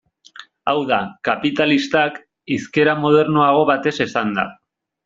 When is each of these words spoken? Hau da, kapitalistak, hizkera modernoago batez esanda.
Hau 0.71 0.79
da, 0.91 0.97
kapitalistak, 1.29 2.19
hizkera 2.57 2.99
modernoago 3.07 3.65
batez 3.73 3.97
esanda. 4.11 4.53